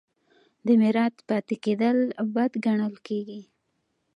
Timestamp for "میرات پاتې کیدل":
0.81-1.97